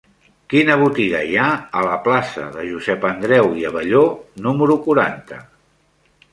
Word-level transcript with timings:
Quina 0.53 0.77
botiga 0.83 1.19
hi 1.31 1.37
ha 1.41 1.49
a 1.81 1.83
la 1.89 1.99
plaça 2.07 2.47
de 2.57 2.65
Josep 2.71 3.07
Andreu 3.11 3.55
i 3.61 3.69
Abelló 3.73 4.03
número 4.49 4.83
quaranta? 4.89 5.43